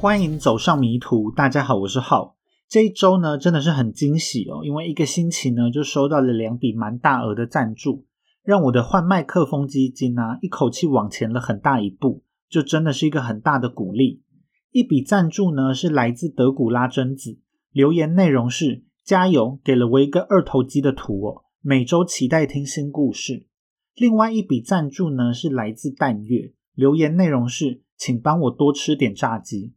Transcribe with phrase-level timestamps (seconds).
[0.00, 1.30] 欢迎走上迷途。
[1.30, 2.34] 大家好，我是浩。
[2.66, 8.06] 这一周呢，真的是很惊喜哦，因为一个星期呢，就收到了两笔蛮大额的赞助，
[8.42, 14.22] 让我的换麦克风基金啊，一口气往前了很大一步，就真的是一个很大的鼓励。
[14.70, 17.38] 一笔赞助呢，是来自德古拉贞子，
[17.70, 23.46] 留言内容是加油，给了我一个二头肌的图哦，每周期待听新故事。
[23.94, 29.74] 另外一笔赞助呢，是来自淡月，留言内容是请帮我多吃点炸鸡。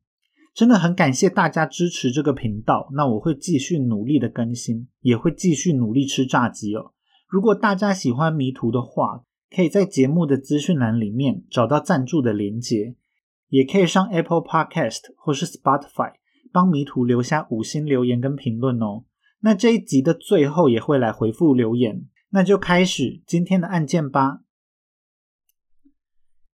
[0.53, 6.93] 真的很感谢大家支持这个频道，那我会继续努力的更新，也会继续努力吃炸鸡哦。
[7.27, 12.95] 如果大家喜欢迷途的话，可以在节目的资讯栏里面找到赞助的连接，
[13.49, 16.13] 也可以上 Apple Podcast 或是 Spotify
[16.51, 19.05] 帮迷途留下五星留言跟评论哦。
[19.39, 24.41] 那这一集的最后也会来回复留言，那就开始今天的案件吧。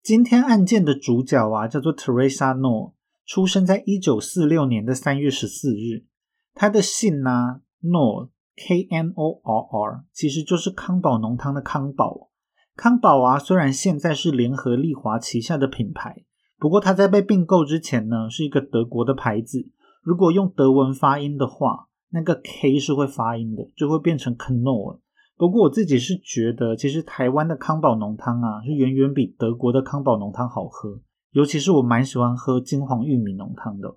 [0.02, 2.93] 今天案件的主角啊，叫做 Teresa No。
[3.26, 6.04] 出生在一九四六年的三月十四日，
[6.52, 12.30] 他的姓呢，Nor K N O R R，其实就是康宝浓汤的康宝。
[12.76, 16.24] 康宝啊，虽然现在是联合利华旗下的品牌，
[16.58, 19.70] 不过它在被并购之前呢，是一个德国的牌子。
[20.02, 24.98] 如果用德文发音的话，那个 K 是会发音的，就会变成 Knorr。
[25.36, 31.00] 不过我自己是觉得，其实台湾的康宝浓汤啊，是远远比德国的康宝浓汤好喝。
[31.34, 33.96] 尤其是我蛮喜欢喝金黄玉米浓汤的。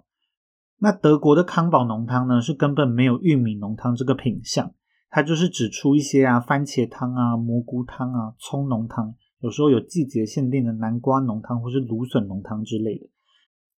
[0.80, 4.74] 那德国的康宝浓汤呢，是根本没有玉米浓汤这个品相，
[5.12, 13.08] 它就是只出一些啊番茄汤啊、蘑菇汤啊、葱浓汤，有时候有季节限定的南瓜浓汤或是芦笋浓汤之类的。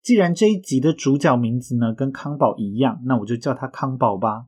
[0.02, 4.46] 既然这一集的主角名字呢跟康宝一样，那我就叫他康宝吧。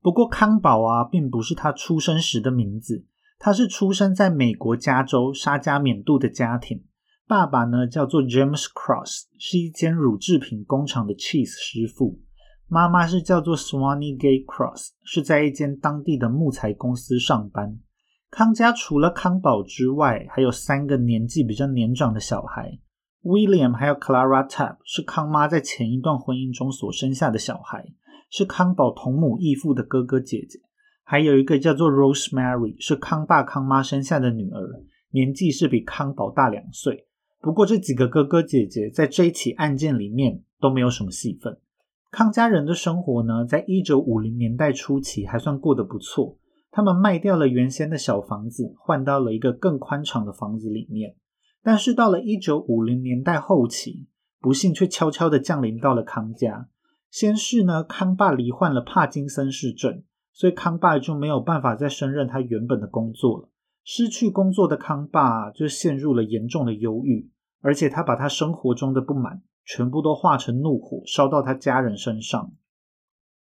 [0.00, 3.04] 不过康宝啊，并不是他出生时的名字，
[3.40, 6.84] 他是出生在美国加州沙加缅度的家庭。
[7.28, 12.20] 爸爸呢叫做 James Cross，是一间乳制品工厂的 cheese 师傅。
[12.68, 17.80] 妈妈是叫做 Swanny Gay Cross，是在一间当地的木材公司上班。
[18.30, 22.78] 康家除了康宝之外，还有三个年纪比较年长的小孩
[23.24, 27.84] ，William 还有 Clara Tab 是康妈在前一段婚姻中所生下的小孩，
[28.30, 30.60] 是康宝同母异父的哥哥姐姐。
[31.02, 37.08] 还有一个叫做 Rosemary，是康爸康妈生下的女儿，年纪是比康宝大两岁。
[37.46, 41.56] 不过这几个哥哥姐姐在这一起案件里面都没有什么戏份。
[42.10, 46.38] 康家人的生活呢，在一九五零年代初期还算过得不错。
[46.72, 51.14] 他们卖掉了原先的小房子，换到了一个更宽敞的房子里面。
[51.62, 54.08] 但是到了一九五零年代后期，
[54.40, 56.68] 不幸却悄悄地降临到了康家。
[57.12, 60.02] 先是呢，康爸罹患了帕金森氏症，
[60.32, 63.48] 所以康爸就没有办法再胜任他原本的工作了。
[63.84, 67.30] 失去工作的康爸就陷入了严重的忧郁。
[67.66, 72.52] 而且他把他生活中的不满全部都化成怒火，烧到他家人身上。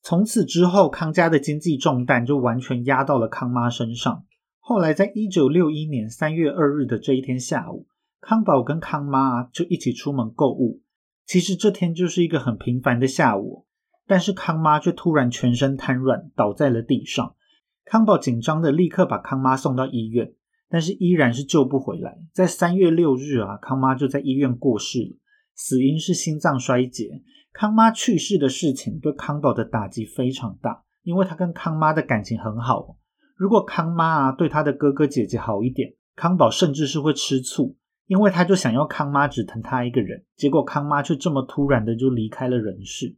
[0.02, 4.24] 从此之后，康家的经济重担就完全压到了康妈身上。
[4.62, 7.88] 后来，在一九六一年三月二日的这一天下午，
[8.22, 10.82] 康宝跟康妈就一起出门购物。
[11.26, 13.66] 其实这天就是一个很平凡的下午，
[14.08, 17.36] 但是康妈却突然全身瘫软，倒在了地上。
[17.84, 20.32] 康宝紧张的立刻把康妈送到医院。
[20.76, 22.18] 但是依然是救不回来。
[22.34, 25.18] 在三月六日啊，康妈就在医院过世了，
[25.56, 27.22] 死因是心脏衰竭。
[27.54, 32.98] 康妈去世的事情对康宝的打击非常大，因为他跟康妈的感情很好。
[33.38, 37.78] 如果康妈啊对他的哥哥姐姐好一点，康宝甚至是会吃醋，
[38.08, 40.26] 因为他就想要康妈只疼他一个人。
[40.36, 43.16] 结果康妈却这么突然的就离开了人世。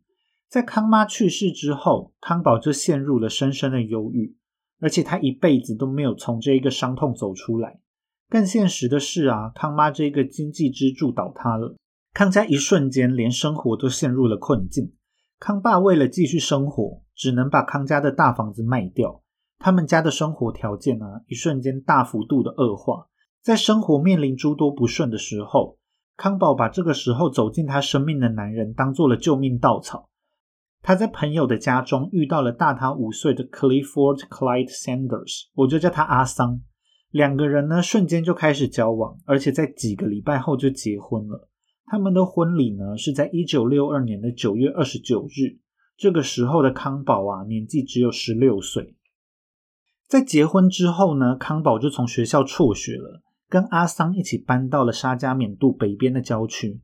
[0.48, 4.38] 在康妈去世之后，康宝就陷入了深深的忧郁。
[4.80, 7.80] 而且他一辈子都没有从这一个伤痛走出来。
[8.30, 11.76] 更现实的是啊，康妈这个经济支柱倒塌了，
[12.14, 14.94] 康家一瞬间连生活都陷入了困境。
[15.40, 19.22] 康爸为了继续生活，只能把康家的大房子卖掉。
[19.60, 23.08] 他们家的生活条件呢，一瞬间大幅度的恶化。
[23.42, 25.78] 在生活面临诸多不顺的时候，
[26.18, 30.10] 康宝把这个时候走进他生命的男人当做了救命稻草。
[30.82, 36.62] 他在朋友的家中遇到了大他五岁的 Clifford Clyde Sanders，我就叫他阿桑。
[37.12, 41.50] 两个人呢，瞬间就开始交往，而且在几个礼拜后就结婚了。
[41.86, 45.60] 他们的婚礼呢，是在一九六二年的九月二十九日。
[45.98, 48.96] 这个时候的康宝啊，年纪只有十六岁。
[50.08, 56.82] 在结婚之后呢，康宝就从学校辍学了，跟阿桑一起搬到了沙加缅度北边的郊区，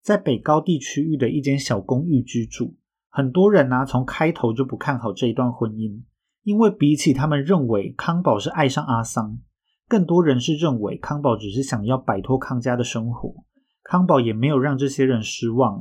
[0.00, 2.76] 在北高地区域的一间小公寓居住。
[3.16, 6.02] 很多人呢，从开头就不看好这一段婚姻，
[6.42, 9.38] 因为比起他们认为康宝是爱上阿桑，
[9.88, 13.36] 更多人是认为康宝只是想要摆脱康家的生活。
[13.82, 15.78] 康宝也没有让这些人失望，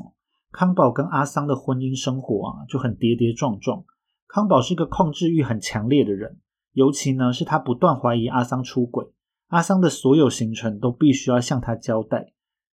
[0.53, 3.83] 康宝跟阿桑的婚姻生活啊就很跌跌撞撞。
[4.29, 6.39] 康宝是个控制欲很强烈的人，
[6.71, 9.07] 尤其呢是他不断怀疑阿桑出轨，
[9.47, 12.31] 阿桑的所有行程都必须要向他交代。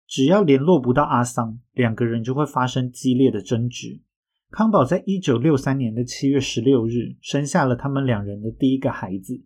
[0.06, 4.02] 只要联络不到阿桑，两个人就会发生激烈的争执。
[4.50, 9.40] 康宝在一九六三年的七月十六日生下了他们两人的第一个孩子。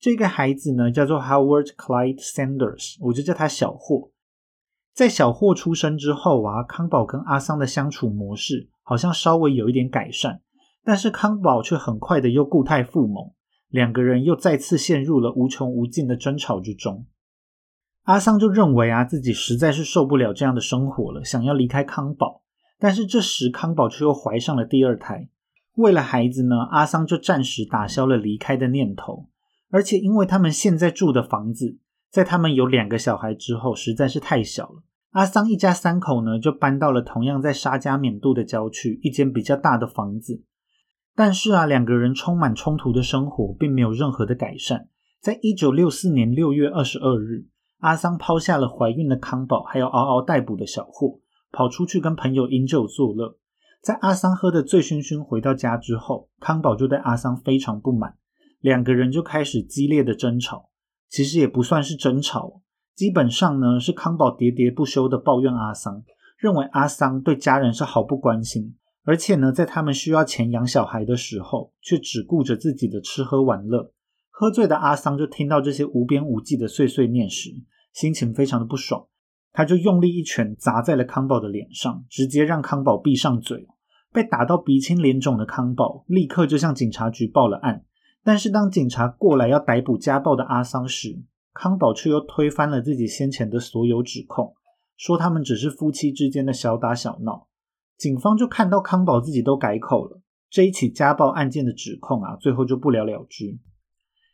[0.00, 4.10] 这个孩子呢叫做 Howard Clyde Sanders，我就叫他小霍。
[4.92, 10.40] 在小霍出生之后啊，康宝跟阿桑的相处模式好像稍微有一点改善，
[10.82, 13.32] 但是康宝却很快的又固态复萌，
[13.68, 17.06] 两个人又再次陷入了无穷无尽的争吵之中。
[18.02, 22.42] 阿桑就认为啊，自己实在是受不了这样的生活了，想要离开康宝。
[22.80, 25.28] 但是这时康宝却又怀上了第二胎，
[25.76, 29.26] 为了孩子呢，阿桑就暂时打消了离开的念头。
[29.70, 31.78] 而且因为他们现在住的房子，
[32.10, 34.82] 在他们有两个小孩之后实在是太小了。
[35.10, 40.42] 阿桑一家三口呢，就搬到了同样在沙加缅度的郊区一间比较大的房子。
[41.14, 44.88] 但是啊，两个人充满冲突的生活并没有任何的改善。
[45.20, 47.46] 在一九六四年六月二十二日，
[47.80, 51.19] 阿桑抛下了怀孕的康宝，还有嗷嗷待哺的小霍，
[51.52, 53.36] 跑出去跟朋友饮酒作乐。
[53.82, 58.16] 在阿桑喝得醉醺醺回到家之后，康宝就对阿桑非常不满，
[58.60, 60.70] 两个人就开始激烈的争吵。
[61.08, 62.62] 其实也不算是争吵。
[62.94, 66.04] 基本上呢，是康宝喋喋不休的抱怨阿桑，
[66.36, 73.92] 认为阿桑对家人是毫不关心，而且呢，在他们需要钱养小孩的时候，却只顾着自己的吃喝玩乐。
[74.28, 77.50] 喝醉的阿桑就听到这些无边无际的碎碎念时，
[77.94, 79.06] 心情非常的不爽，
[79.52, 83.66] 他就用力一拳砸在了康宝的脸上，直接让康宝闭上嘴。
[84.12, 87.84] 被打到鼻青脸肿的康宝立刻就向警察局报了案，
[88.24, 94.54] 但是当警察过来要逮捕家暴的阿桑时，康宝却又推翻了自己先前的所有指控，
[94.96, 97.46] 说他们只是夫妻之间的小打小闹。
[97.96, 103.58] 警方就看到康宝自己都改口了，这一起家暴案件的指控啊，最后就不了了之。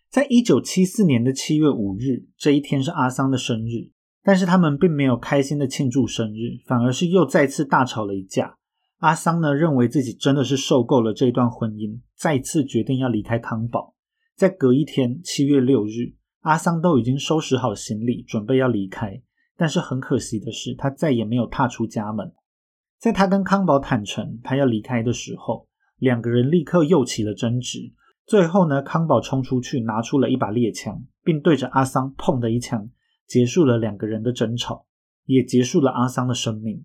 [0.09, 3.91] 在一九七四年的七月五日，这一天是阿桑的生日，
[4.27, 8.57] 但是他们并没有开心的庆祝生日，反而是又再次大吵了一架。
[8.99, 13.95] 阿桑呢，认为自己真的是受够了这段婚姻，再次决定要离开康宝。
[14.35, 16.17] 在隔一天，七月六日。
[16.41, 19.23] 阿桑都已经收拾好行李，准备要离开，
[19.57, 22.33] 但是很可惜的是，他再也没有踏出家门。
[22.99, 25.69] 在他跟康宝坦诚他要离开的时候，
[25.99, 27.93] 两个人立刻又起了争执。
[28.27, 32.89] 最后呢，康宝冲出去拿出了一把猎枪，并对着阿桑砰的一枪，
[33.27, 34.87] 结束了两个人的争吵，
[35.25, 36.85] 也结束了阿桑的生命。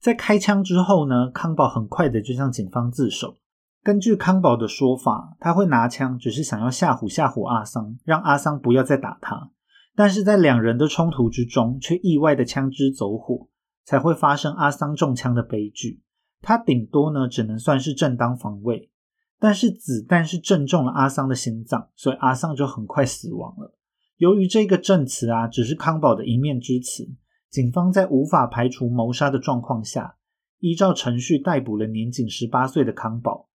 [0.00, 3.38] 在开枪之后呢，康宝很快的就向警方自首。
[3.82, 9.50] 根据康宝的说法，他会拿枪只是想要吓唬吓唬阿桑，让阿桑不要再打他。
[9.94, 13.48] 但是在两人的冲突之中，却意外的枪支走火，
[13.84, 16.02] 才会发生阿桑中枪的悲剧。
[16.40, 18.90] 他顶多呢只能算是正当防卫，
[19.38, 23.74] 但是子弹是正中了阿桑的心脏，所以阿桑就很快死亡了。
[24.16, 27.08] 由于这个证词啊只是康宝的一面之词，
[27.50, 30.16] 警方在无法排除谋杀的状况下，
[30.60, 33.48] 依照程序逮捕了年仅十八岁的康宝。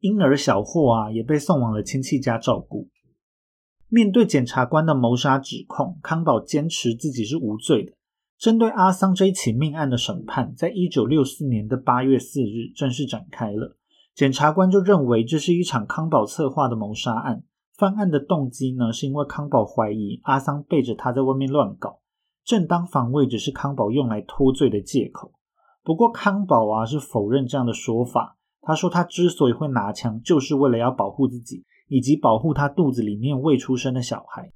[0.00, 2.88] 婴儿小霍啊，也被送往了亲戚家照顾。
[3.88, 7.92] 面对检察官的谋杀指控，康宝坚持自己是无罪的。
[8.36, 13.76] 针对阿桑这一起命案的审判，在一九六四年的八月四日正式展开了。
[14.14, 17.44] 检察官就认为这是一场康宝策划的谋杀案。
[17.76, 22.00] 犯案的动机呢，是因为康宝怀疑阿桑背着他在外面乱搞，
[22.44, 25.32] 正当防卫只是康宝用来脱罪的借口。
[25.82, 28.38] 不过康宝啊是否认这样的说法。
[28.66, 34.50] 他说，他之所以会拿枪，就是为了要保护自己，以及保护他肚子里面未出生的小孩。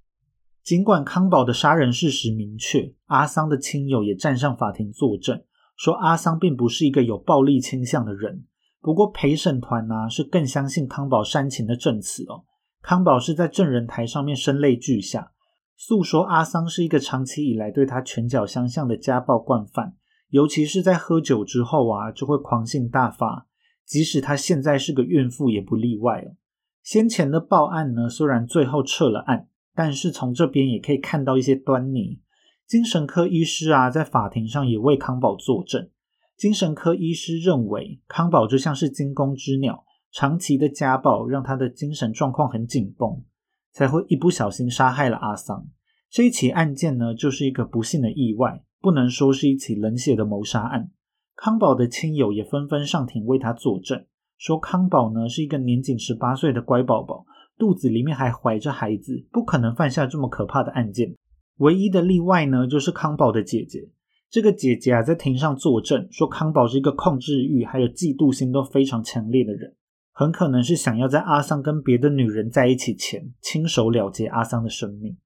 [0.65, 5.43] 尽管康宝的杀人事实明确，阿桑的亲友也站上法庭作证，
[5.77, 8.47] 说阿桑并不是一个有暴力倾向的人。
[8.81, 12.45] 不过陪审团呢，是更相信康宝煽情的证词哦。
[12.89, 15.33] 康宝是在证人台上面声泪俱下，
[15.77, 19.93] 诉说阿桑是一个长期以来对他拳脚相向的家暴惯犯，
[20.31, 23.47] 尤其是在喝酒之后啊，就会狂性大发。
[23.85, 26.37] 即使她现在是个孕妇，也不例外哦。
[26.83, 32.23] 先前的报案呢，虽然最后撤了案，但是从这边也可以看到一些端倪。
[32.67, 35.91] 精神科医师啊，在法庭上也为康宝作证。
[36.39, 39.85] 精神科医师认为，康宝就像是惊弓之鸟，
[40.19, 43.23] 长期的家暴让他的精神状况很紧绷，
[43.71, 45.69] 才会一不小心杀害了阿桑。
[46.11, 50.91] 这一起案件呢，就是一个不幸的意外，不能说是一起冷血的谋杀案。
[51.37, 54.07] 康宝的亲友也纷纷上庭为他作证，
[54.37, 57.25] 说康宝呢是一个年仅十八岁的乖宝宝，
[57.57, 61.15] 肚子里面还怀着孩子，不可能犯下这么可怕的案件。
[61.59, 63.89] 唯一的例外呢，就是康宝的姐姐。
[64.29, 69.77] 这个姐姐啊，在庭上作证说，康宝是一个控制欲还有嫉妒心都非常强烈的人，
[70.19, 75.17] 很可能是想要在阿桑跟别的女人在一起前，亲手了结阿桑的生命。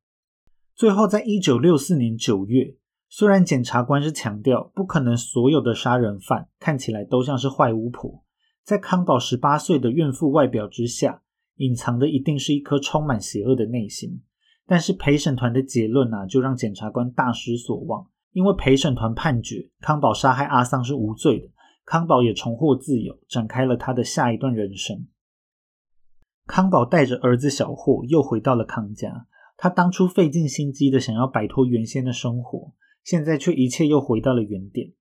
[0.74, 2.76] 最后，在一九六四年九月，
[3.08, 8.22] 虽然检察官是强调不可能所有的杀人犯看起来都像是坏巫婆，
[8.62, 11.22] 在康宝十八岁的怨妇外表之下，
[11.56, 14.20] 隐藏的一定是一颗充满邪恶的内心。
[14.66, 18.06] 但是陪审团的结论呢，就让检察官大失所望。
[18.32, 21.48] 因为陪审团判决康宝杀害阿桑是无罪的，
[21.84, 25.06] 康宝也重获自由，展开了他的下一段人生。
[26.46, 32.72] 康宝带着儿子小霍又回到了康家，他当初费尽心机的想要摆脱原先的生活，
[33.04, 34.92] 现在却一切又回到了原点。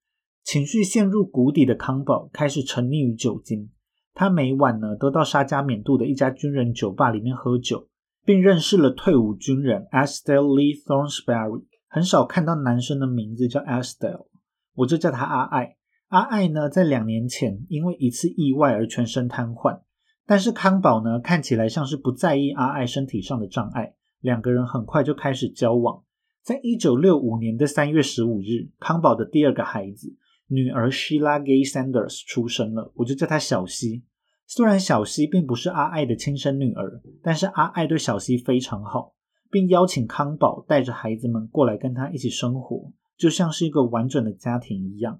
[0.44, 3.70] 情绪陷入谷底的康宝开始沉溺于酒精，
[4.14, 7.88] 他每晚呢都到沙加缅度的一家军人酒吧里面喝酒，
[8.26, 11.64] 并认识了退伍军人 Estelle Lee Thornsberry。
[11.88, 14.28] 很少看到男生的名字叫 Estelle，
[14.74, 15.78] 我就叫他阿爱。
[16.12, 19.80] 阿爱呢，在两年前因为一次意外而全身瘫痪，
[20.26, 26.04] 但是康宝呢，看起来像是不在意阿爱身体上的障碍，两个人很快就开始交往。
[26.44, 30.14] 在一九六五年的三月十五日，康宝的第二个孩子
[30.48, 34.04] 女儿 Sheila Gay Sanders 出生了，我就叫她小西。
[34.46, 39.14] 虽然小西并不是阿爱的亲生女儿，但是阿爱对小西非常好。
[39.50, 45.20] 并邀请康宝带着孩子们过来跟他一起生活，就像是一个完整的家庭一样。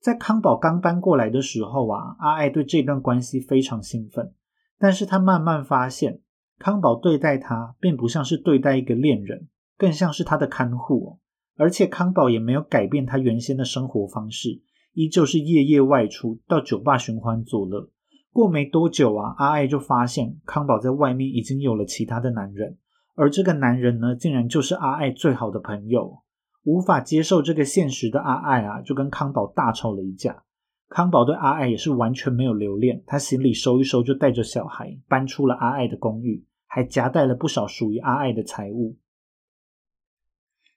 [0.00, 4.32] 在康宝刚搬过来的时候啊，阿爱对这段关系非常兴奋。
[4.78, 6.20] 但是他慢慢发现，
[6.58, 11.18] 康宝对待他并不像是对待一个恋人，更像是他的看护。
[11.58, 14.62] 而且康宝也没有改变他原先的生活方式，
[14.94, 17.90] 依旧是夜夜外出到酒吧寻欢作乐。
[18.32, 22.78] 过没多久啊，阿爱就发现康宝在外面已经有了其他的男人。
[23.16, 26.22] 而这个男人呢，竟然就是阿爱最好的朋友。
[26.62, 30.44] 无法接受这个现实的阿爱啊，就跟康宝大吵了一架。
[30.88, 38.96] 康宝对阿爱也是完全没有留恋，他行李收一收就带着小孩搬出了阿爱的公寓，还夹带了不少属于阿爱的财物。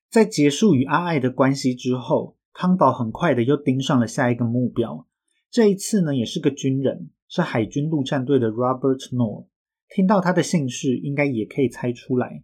[0.09, 5.07] 在结束与阿爱的关系之后，康宝很快的又盯上了下一个目标。
[5.49, 9.47] 这一次呢，也是个军人，是海军陆战队的 Robert Nor。
[9.89, 12.43] 听到他的姓氏，应该也可以猜出来。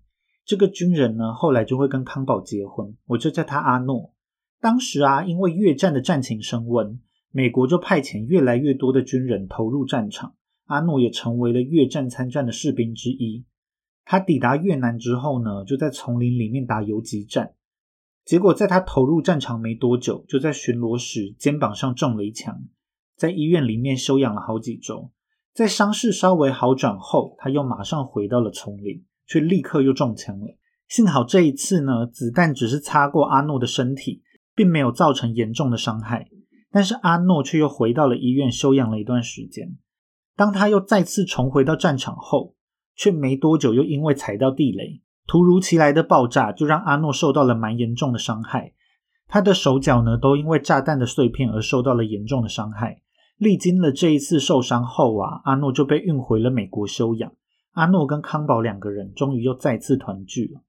[0.50, 4.16] 这个军人呢，后来就会跟康宝结婚，我就叫他阿诺。
[4.60, 10.34] 当时啊，因为越战的战情升温，美国就派遣越来越多的军人投入战场，
[10.66, 13.46] 阿诺也成为了越战参战的士兵之一。
[14.04, 17.54] 他抵达越南之后呢，就在丛林里面打游击战，
[18.26, 22.64] 结果在他投入战场没多久，就在巡逻时肩膀上中了一枪，
[23.16, 25.12] 在医院里面休养了好几周。
[25.54, 30.58] 在伤势稍微好转后，他又马上回到了丛林，却立刻又中枪了。
[30.88, 34.24] 幸好这一次呢，子弹只是擦过阿诺的身体，
[34.56, 36.28] 并没有造成严重的伤害。
[36.72, 39.78] 但是阿诺却又回到了医院休养了一段时间。
[40.36, 42.56] 当他又再次重回到战场后，
[42.96, 48.74] 却没多久又因为踩到地雷，突如其来的爆炸就让阿诺受到了蛮严重的伤害。
[49.28, 53.02] 他的手脚呢，都因为炸弹的碎片而受到了严重的伤害。
[53.38, 57.32] 历经了这一次受伤后啊，阿诺就被运回了美国休养。
[57.72, 60.62] 阿诺跟康宝两个人终于又再次团聚了。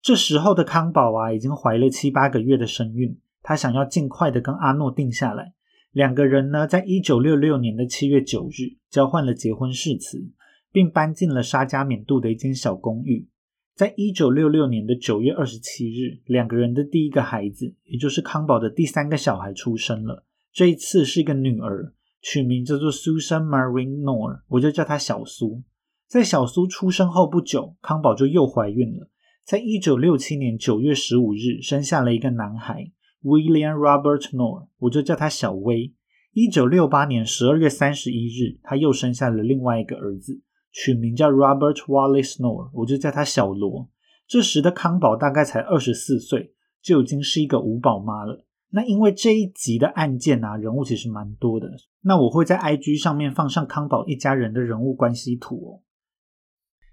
[0.00, 5.54] 这时候的康宝啊，已经怀了七八个月的身孕，他想要尽快的跟阿诺定下来。
[5.92, 10.26] 两个人呢，在一九六六年的七月九日交换了结婚誓词，
[10.72, 13.28] 并搬进了沙加缅度的一间小公寓。
[13.74, 20.24] 在一九六六年的九月二十七日，两个人的第一个孩子，也就是康宝的第三个小孩出生了。
[20.52, 25.62] 这一次是一个女儿，取名叫做 Susan Marine Nor，我就叫她小苏。
[26.06, 29.10] 在小苏出生后不久，康宝就又怀孕了。
[29.44, 32.92] 在一九六七年九月十五日，生下了一个男孩
[33.24, 35.92] William Robert Nor，我就叫他小威。
[36.32, 43.90] 一九六八年十二月三十一日，他又生下了另外一个儿子，取名叫 Robert Wallace Nor，我就叫他小罗。
[44.28, 48.46] 这时的康宝大概才二十四岁，就已经是一个五宝妈了。
[48.74, 51.70] 那因为这一集的案件啊，人物其实蛮多的。
[52.00, 55.70] 那我会在 IG 上面放上康宝一家人的人物关系图哦。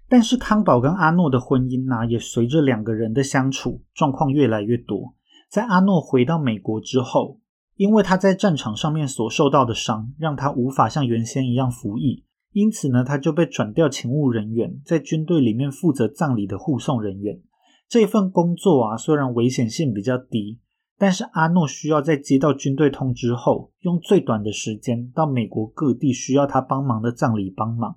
[0.06, 5.14] 但是康宝跟阿诺的婚姻呢，也随着两个人的相处状况越来越多。
[5.48, 7.40] 在阿诺回到美国之后，
[7.76, 17.40] 因为他在战场上面所受到的伤，让他无法像原先一样服役，因此呢，他就被转调勤务人员，在军队里面负责葬礼的护送人员。
[17.88, 20.60] 这份工作啊，虽然危险性比较低。
[21.00, 27.96] 但是阿诺需要在接到军队通知后，用最短的时间到美国各地需要他帮忙的葬礼帮忙，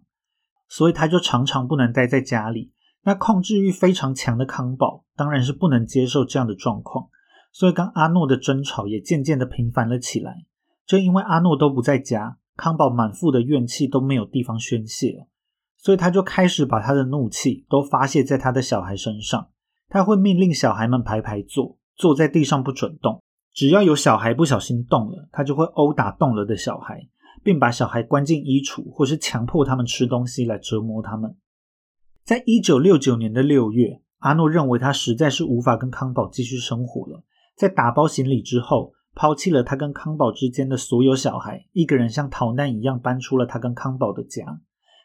[0.70, 2.72] 所以他就常常不能待在家里。
[3.04, 7.10] 那控制欲非常强的康宝当然是不能接受这样的状况，
[7.52, 10.46] 所以跟阿诺的争吵也渐渐的频繁了起来。
[10.86, 15.28] 正因为阿诺都不在家，康宝满腹的怨气都没有地方宣泄，
[15.76, 19.50] 所以他就开始把他的怒气都发泄在他的小孩身上。
[19.90, 23.22] 他会命令小孩们排排坐，坐在地上不准动。
[23.54, 27.08] 只要有小孩不小心动了，他就会殴打动了的小孩，
[27.44, 31.36] 并把小孩关进衣橱，或是强迫他们吃东西来折磨他们。
[32.24, 37.24] 在一九六九年的六月，阿诺认为他实在是无法跟康宝继续生活了，
[37.56, 44.62] 在打包行李之后，抛弃了他跟康宝之间的所有小孩，一个人像逃难一样搬出了他跟康宝的家。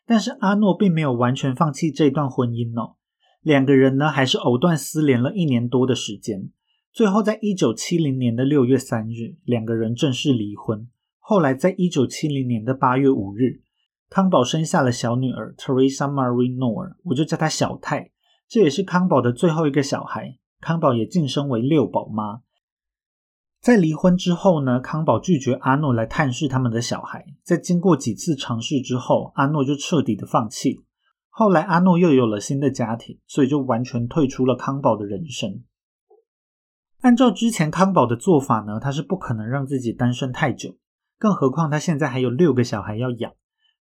[0.07, 2.97] 但是阿诺并没有完全放弃这段婚姻哦，
[3.43, 6.49] 两个人呢还是藕断丝连了一年多的时间。
[6.99, 10.89] 最后，在一九七零年的六月三日，两个人正式离婚。
[11.21, 13.63] 后来，在一九七零年的八月五日，
[14.11, 18.11] 康宝生下了小女儿 Teresa Marie Noor，我就叫她小泰。
[18.49, 20.39] 这也是康宝的最后一个小孩。
[20.61, 22.41] 康宝也晋升为六宝妈。
[23.61, 27.25] 在离婚之后呢，康宝拒绝阿诺来探视他们的小孩。
[27.45, 30.81] 在经过几次尝试之后，阿诺就彻底的放弃。
[31.29, 35.63] 后来，阿诺又有了新的家庭，所以就完全退出了康宝的人生。
[37.01, 40.77] 按照之前康宝的做法呢，他是不可能让自己单身太久，
[41.19, 43.33] 更何况他现在还有六个小孩要养。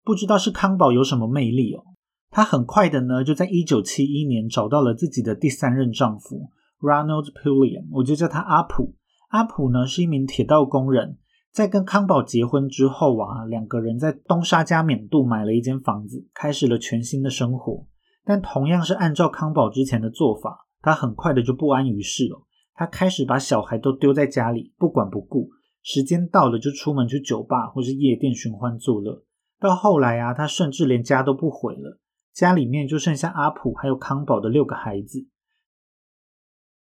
[0.04, 1.82] 不知道是康宝有什么魅力哦，
[2.30, 8.94] 他很快的呢就在一九七一年找到了自己的第三任丈夫 Ronald Pulliam，我就叫他阿普。
[9.30, 11.18] 阿普呢是一名铁道工人，
[11.50, 17.86] 在跟康宝结婚之后啊，两个人在东沙加缅度买了一间房子，开始了全新的生活。
[18.24, 22.45] 但同样是按照康宝之前的做法，他很快的就不安于世了。
[22.76, 25.48] 他开始把小孩都丢在家里，不管不顾。
[25.82, 29.24] 时间到了就出门去酒吧或是夜店寻欢作乐。
[29.58, 31.98] 到后来啊，他甚至连家都不回了，
[32.32, 35.26] 家里面就剩下阿普还有康宝的六个孩子。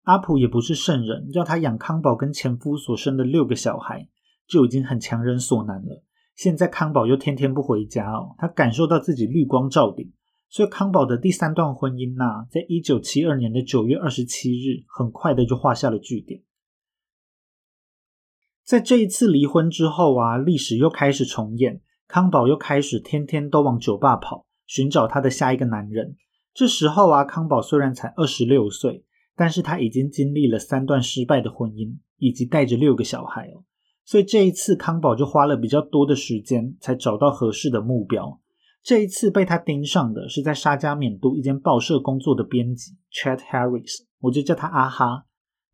[0.04, 4.08] 阿普也不是圣人，要他养康宝跟前夫所生的六个小孩，
[4.48, 6.04] 就已经很强人所难了。
[6.36, 10.14] 现在康宝又天天不回家哦，他感受到自己绿光照顶。
[10.52, 16.44] 所以康宝的第三段婚姻呢，在一九七二年的九月二十七日，很快的就画下了句点。
[18.66, 26.18] 在这一次离婚之后啊，历史又开始重演，康宝又开始天天都往酒吧跑，寻找他的下一个男人。
[26.54, 29.06] 这时候啊，康宝虽然才二十六岁，
[29.38, 33.64] 但是他已经经历了三段失败的婚姻，以及带着六个小孩哦。
[34.04, 38.41] 所以这一次康宝就花了比较多的时间，才找到合适的目标。
[38.84, 45.26] 这一次被他盯上的是在沙加缅度一间报社工作的编辑 Chad Harris，我就叫他阿哈。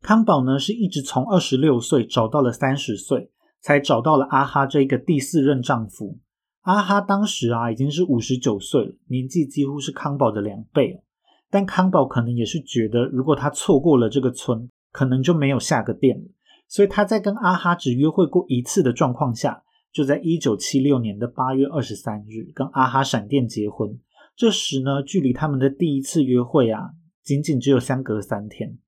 [0.02, 6.18] 康宝呢是一直从二十六岁找到了三十岁，才找到了阿哈这个第四任丈夫。
[6.62, 11.02] 阿哈当时啊已经是五十九岁了，年纪几乎是康宝的两倍。
[11.50, 16.24] 但康宝可能也是觉得，如果他错过了这个村，可能就没有下个店了，
[16.68, 19.62] 所以他在跟阿哈只约会过一次的状况下。
[19.92, 23.98] 就在一九七六年的八月二十三日，跟阿哈闪电结婚。
[24.36, 26.90] 这时呢，距离他们的第一次约会啊，
[27.22, 28.78] 仅仅只有相隔三天。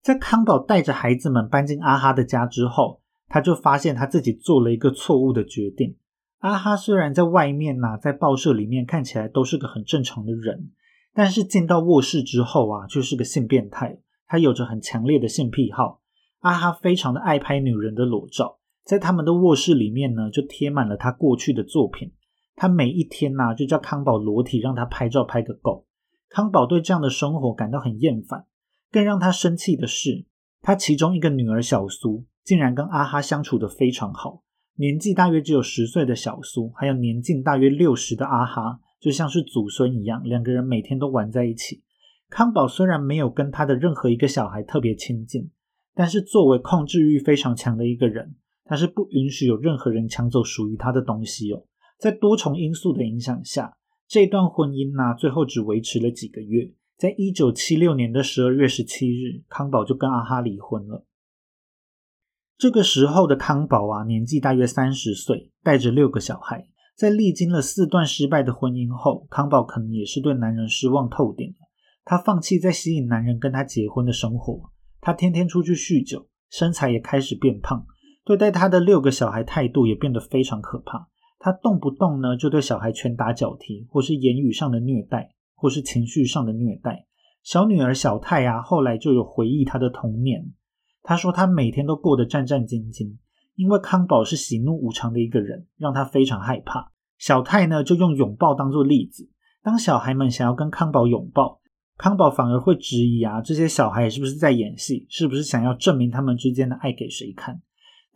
[0.00, 5.96] 在康宝带着孩子们搬进阿哈的家之后，他就发现他自己做了一个错误的决定。
[6.38, 10.70] 阿哈虽然在外面呐，在报社里面看起来都是个很正常的人，
[11.12, 13.98] 但是进到卧室之后啊，就是个性变态。
[14.28, 16.00] 他有着很强烈的性癖好。
[16.40, 18.58] 阿哈非常的爱拍女人的裸照。
[18.86, 22.12] 在他们的卧室里面呢，就贴满了他过去的作品。
[22.54, 25.84] 他每一天呐，就叫康宝裸体让他拍照拍个够。
[26.28, 28.46] 康宝对这样的生活感到很厌烦。
[28.92, 30.24] 更让他生气的是，
[30.62, 34.44] 他其中一个女儿小苏竟然跟阿哈相处的非常好。
[34.76, 41.82] 年纪大约只有十岁的小苏，还有年近大约六十的阿哈，就像是祖孙一样，两个人每天都玩在一起。
[42.30, 45.50] 康宝虽然没有跟他的任何一个小孩特别亲近，
[45.92, 48.36] 但是作为控制欲非常强的一个人。
[48.66, 51.64] 他是不允许有任何人抢走属于他的东西哦。
[51.98, 53.76] 在多重因素的影响下，
[54.06, 56.72] 这段婚姻呢，最后只维持了几个月。
[56.98, 61.06] 在一九七六年的十二月十七日，康宝就跟阿哈离婚了。
[62.58, 66.68] 这个时候的康宝啊，年纪大约三十岁，带着六个小孩。
[66.94, 71.68] 在历经了四段失败的婚姻后，康宝可能也是对男人失望透顶了。
[72.04, 77.86] 他放弃在吸引男人跟他结婚的生活，他天天出去酗酒，身材也开始变胖。
[78.26, 81.06] 对待他的六个小孩态度也变得非常可怕。
[81.38, 87.06] 他动不动呢就对小孩拳打脚踢，或是言语上的虐待，或是情绪上的虐待。
[87.44, 90.52] 小女儿小泰啊，后来就有回忆她的童年。
[91.04, 93.16] 她说她每天都过得战战兢兢，
[93.54, 96.90] 因为康宝是喜怒无常的一个人，让她非常害怕。
[97.18, 99.30] 小泰呢就用拥抱当做例子，
[99.62, 101.60] 当小孩们想要跟康宝拥抱，
[101.96, 105.06] 康宝反而会质疑啊，这些小孩是不是在演戏？
[105.08, 107.62] 是不是想要证明他们之间的爱给谁看？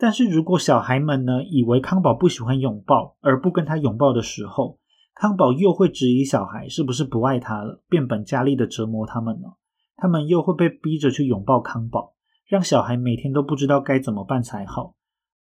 [0.01, 4.79] 但是如果小孩们呢，以为康宝不喜欢拥抱，而不跟他拥抱的时候，
[5.13, 9.49] 康宝又会质疑小孩是不是不爱他了，变本加厉的折磨他们呢？
[9.97, 12.15] 他们又会被逼着去拥抱康宝，
[12.47, 14.95] 让小孩每天都不知道该怎么办才好。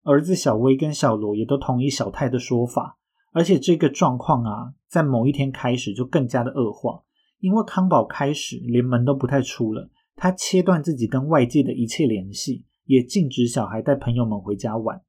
[0.04, 2.96] 儿子小薇跟小罗也都同意小泰的说法，
[3.32, 7.02] 而且这个状况啊，在某一天开始就更加的恶化，
[7.40, 15.00] 因为康宝开始连门都不太出了，他切断自己跟外界的一切联系，也禁止小孩带朋友们回家玩。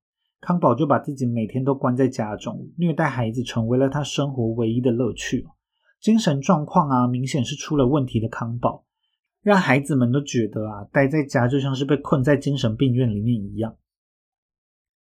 [0.41, 5.45] 康宝就把自己每天都关在家中，虐待孩子成为了他生活唯一的乐趣。
[5.99, 8.85] 精神状况啊，明显是出了问题的康宝，
[9.41, 13.75] 让孩子们都觉得啊，待在家就像是被困在精神病院里面一样。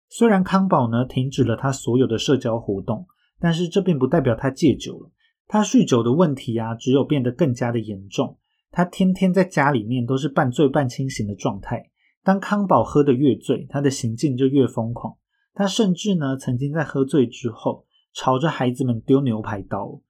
[0.08, 3.06] 虽然康宝呢停止了他所有的社交活动，
[3.38, 5.10] 但是这并不代表他戒酒了。
[5.46, 8.38] 他酗酒的问题啊，只有变得更加的严重。
[8.70, 11.90] 他天天在家里面都是半醉半清醒的状态。
[12.24, 15.14] 当康宝喝得越醉，他的行径就越疯狂。
[15.52, 20.00] 他甚至呢，曾经在喝醉之后朝着孩子们丢牛排刀。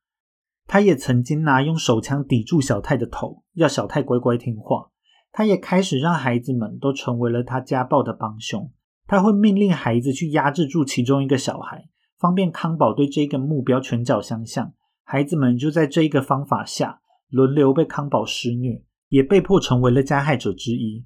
[0.67, 4.91] 他也曾经拿用手枪抵住小泰的头，要小泰乖乖听话。
[5.33, 8.71] 他也开始让孩子们都成为了他家暴的帮凶。
[9.07, 14.73] 他会命令孩子去压制住其中一个小孩，方便康宝对这个目标拳脚相向。
[15.03, 21.05] 孩子们就在这一个方法下轮流被康宝施虐，也被迫成为了加害者之一。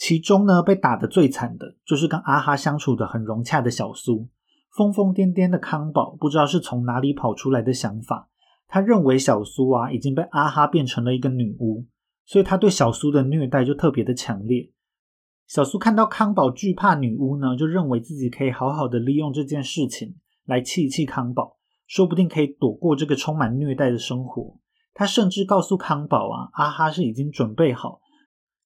[0.00, 4.26] 其中呢，被打得最惨的就是跟阿哈相处的很融洽的小苏。
[4.74, 8.30] 疯疯癫癫的康宝不知道是从哪里跑出来的想法，
[8.66, 11.84] 他认为小苏啊已经被阿哈变成了一个女巫，
[12.24, 14.70] 所以他对小苏的虐待就特别的强烈。
[15.46, 24.56] 小苏看到康宝惧怕女巫呢，就认为自己可以好好的利用这件事情来气气康宝，说不定可以躲过这个充满虐待的生活。
[24.94, 28.00] 他甚至告诉康宝啊，阿哈是已经准备好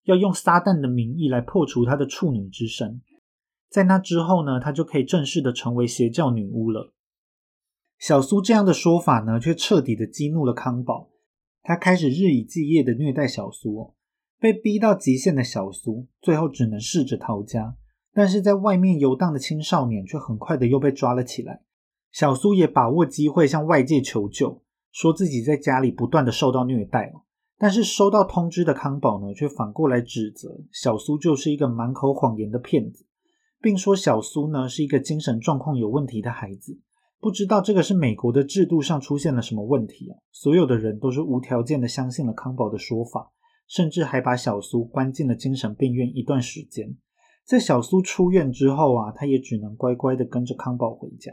[0.05, 3.01] 要用撒旦的名义来破除他的处女之身，
[3.69, 6.93] 在那之后呢，他就可以正式的成为邪教女巫了。
[7.99, 11.09] 小苏这样的说法呢，却彻底的激怒了康宝，
[11.61, 13.93] 他开始日以继夜的虐待小苏。
[14.37, 17.77] 被逼到极限的小苏，最后只能试着逃家，
[18.13, 21.63] 但是在外面游荡的青少年却很快的又被抓了起来。
[22.11, 27.13] 小苏也把握机会向外界求救，说自己在家里不断的受到虐待。
[27.57, 33.05] 但是收到通知的康宝呢，却反过来指责小苏就是一个满口谎言的骗子，
[33.61, 36.79] 并说小苏呢是一个精神状况有问题的孩子。
[37.19, 40.17] 不知道这个是美国的制度上出现了什么问题啊？
[40.31, 43.31] 所有的人都是无条件的相信了康宝的说法。
[43.67, 46.95] 甚至还把小苏关进了精神病院一段时间。
[47.43, 51.31] 在小苏出院之后啊，他也只能乖乖的跟着康宝回家。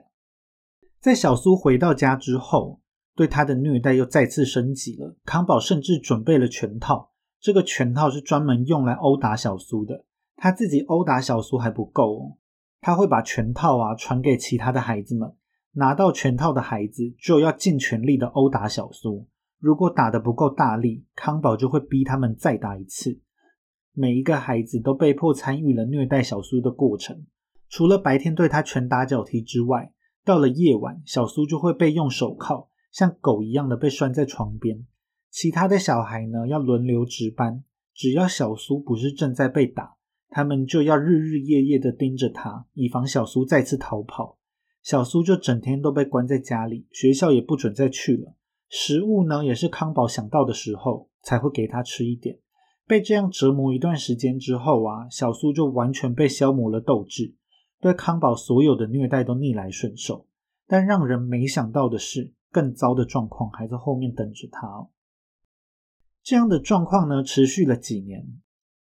[0.98, 2.80] 在小苏回到家之后，
[3.14, 5.16] 对他的虐待又再次升级了。
[5.24, 10.04] 康宝甚至准备了拳套，这个拳套是专门用来殴打小苏的。
[10.36, 12.36] 他自己殴打小苏还不够，
[12.80, 15.32] 他会把拳套啊传给其他的孩子们，
[15.72, 19.28] 拿到拳套的孩子就要尽全力的殴打小苏。
[19.60, 23.20] 如果打得不够大力，康宝就会逼他们再打一次。
[23.94, 27.24] 每一个孩子都被迫参与了虐待小苏的过程。
[27.68, 29.92] 除了白天对他拳打脚踢之外，
[30.24, 34.86] 到了夜晚，小苏就会被用手铐像狗一样的被拴在床边。
[35.30, 37.64] 其他的小孩呢，要轮流值班。
[37.94, 39.96] 只要小苏不是正在被打，
[40.28, 44.38] 他们就要日日夜夜的盯着他，以防小苏再次逃跑。
[44.82, 48.34] 小苏就整天都被关在家里，学校也不准再去了。
[48.68, 52.38] 食物呢，也是康宝想到的时候才会给他吃一点。
[52.86, 57.34] 被这样折磨一段时间之后啊，小苏就完全被消磨了斗志，
[57.80, 60.26] 对康宝所有的虐待都逆来顺受。
[60.66, 64.68] 但让人没想到的是，更糟的状况还在后面等着他。
[64.68, 64.90] 哦
[66.22, 68.24] 这样的状况呢，持续了几年。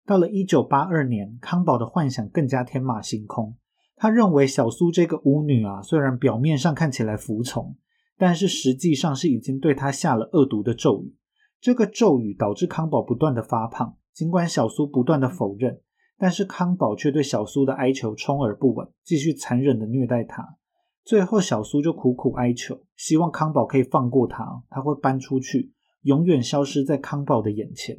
[0.04, 3.56] 到了一九八二年，康宝的幻想更加天马行空。
[3.96, 7.76] 他认为小苏这个巫女啊，虽然表面上看起来服从。
[8.18, 11.16] 但是实际上是已经对他下了恶毒的咒语，
[11.58, 13.96] 这个咒语导致康宝不断的发胖。
[14.12, 15.80] 尽管小苏不断的否认，
[16.18, 20.58] 但是康宝却对小苏的哀求充耳不闻，继续残忍的虐待他。
[21.10, 27.98] 最后，小苏就苦苦哀求，希望康宝可以放过他，他会搬出去，永远消失在康宝的眼前。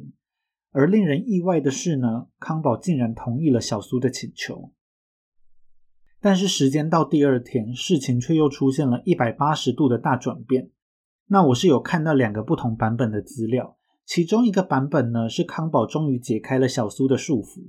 [0.70, 4.72] 而令人意外的是呢，康宝竟然同意了小苏的请求。
[6.22, 10.70] 但是时间到第二天，事情却又出现了一百八十度的大转变。
[11.26, 17.60] 那我是有看到两个不同版本的资料，其中一个版本呢是康宝终于解开了小苏的束缚，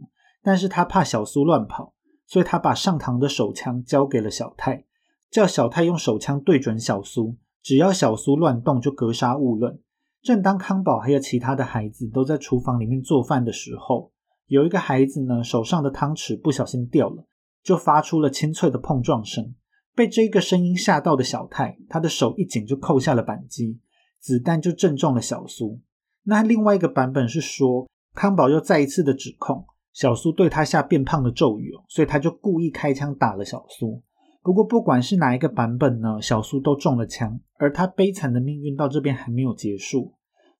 [0.41, 1.93] 但是他怕小苏乱跑，
[2.27, 4.85] 所以他把上膛的手枪交给了小泰，
[5.33, 9.79] 叫小泰用手枪对准小苏，只要小苏乱动就格杀勿论。
[10.21, 14.11] 正当康宝还有其他的孩子都在厨房里面做饭的时候，
[14.45, 17.25] 有一个孩子呢手上的汤匙不小心掉了，
[17.63, 19.55] 就发出了清脆的碰撞声。
[19.95, 23.79] 被这个声音吓到的小泰，他的手一紧就扣下了扳机，
[24.19, 25.81] 子弹就正中了小苏。
[26.25, 34.03] 那另外一个版本是说，康宝又再一次的指控小苏对他下变胖的咒语，所以他就故意开枪打了小苏。
[34.43, 40.13] 不过不管是哪一个版本呢，小苏都中了枪，而他悲惨的命运到这边还没有结束。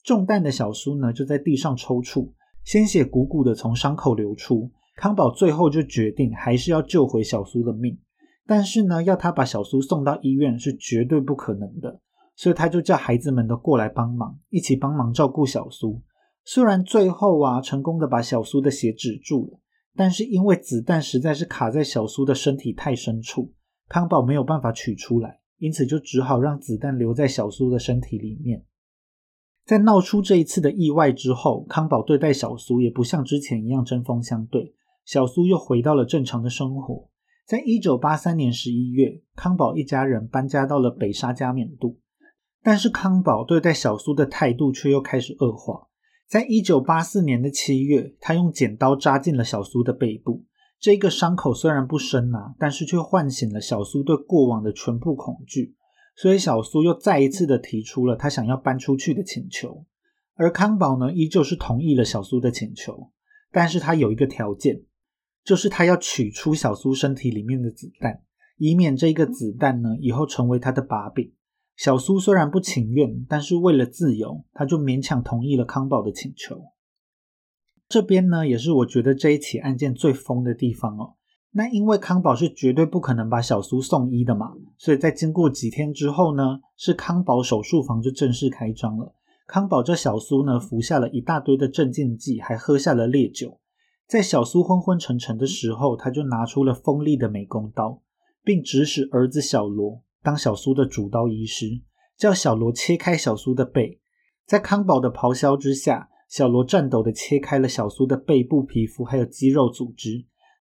[0.04, 2.32] 中弹的小苏呢，就在地上抽搐，
[2.64, 4.72] 鲜血鼓鼓的从伤口流出。
[4.96, 7.98] 康宝最后就决定还是要救回小苏的命。
[8.46, 12.00] 但是呢，要他把小苏送到医院是绝对不可能的，
[12.36, 16.02] 所以他就叫孩子们都过来帮忙，一起帮忙照顾小苏。
[16.46, 19.60] 虽然最后啊成功的把小苏的血止住了，
[19.96, 23.52] 但是因为子弹实在是卡在小苏的身体太深处，
[23.90, 28.66] 康宝没有办法取出来，因此就只好让子弹留在小苏的身体里面。
[29.66, 37.10] 在闹出这一次的意外之后，康宝对待小苏也不像之前一样针锋相对，小苏又回到了正常的生活。
[37.46, 42.00] 在一九八三年十一月，康宝一家人搬家到了北沙加缅度，
[42.62, 45.88] 但是康宝对待小苏的态度却又开始恶化。
[46.28, 50.46] 在一九八四年的七月，他用剪刀扎进了小苏的背部。
[50.84, 55.78] 这个伤口虽然不深啊，但是却唤醒了小苏对过往的全部恐惧。
[56.18, 59.86] 所以小苏又再一次的提出了他想要搬出去的请求。
[60.34, 63.12] 而康宝呢，依旧是同意了小苏的请求，
[63.50, 64.84] 但是他有一个条件。
[65.46, 68.22] 就是他要取出小苏身体里面的子弹，
[68.58, 71.32] 以免这个子弹呢以后成为他的把柄。
[71.78, 76.62] 小苏虽然不情愿，但是为了自由，他就勉强同意了康宝的请求。
[77.94, 81.14] 这边呢也是我觉得这一起案件最疯的地方哦。
[81.52, 89.14] 那因为康宝是绝对不可能把小苏送医的嘛，所以在经过几天之后呢，是康宝手术房就正式开张了。
[89.46, 93.60] 康宝这小苏呢服下了一大堆的镇静剂，还喝下了烈酒。
[94.08, 98.02] 在小苏昏昏沉沉的时候，他就拿出了锋利的美工刀，
[98.44, 101.68] 并指使儿子小罗当小苏的主刀医师，
[102.18, 104.00] 叫小罗切开小苏的背。
[104.48, 110.26] 在康宝的咆哮之下，小罗颤抖的切开了小苏的背部皮肤还有肌肉组织。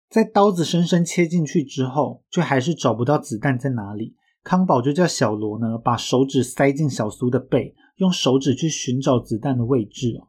[0.08, 4.16] 在刀子深深切进去之后，却还是找不到子弹在哪里。
[4.44, 10.28] 康宝就叫小罗呢，把手指塞进小苏的背，用手指去寻找子弹的位置哦。